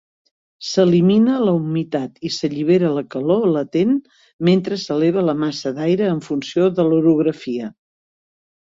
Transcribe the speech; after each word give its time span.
S'elimina 0.67 1.35
la 1.49 1.53
humitat 1.57 2.17
i 2.29 2.31
s'allibera 2.37 2.91
la 2.97 3.03
calor 3.17 3.47
latent 3.59 3.95
mentre 4.51 4.81
s'eleva 4.87 5.29
la 5.29 5.37
massa 5.45 5.77
d'aire 5.79 6.11
en 6.17 6.27
funció 6.31 6.71
de 6.81 6.89
l'orografia. 6.91 7.73